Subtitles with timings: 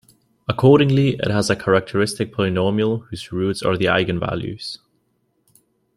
[0.47, 4.79] Accordingly, it has a characteristic polynomial, whose roots are the eigenvalues.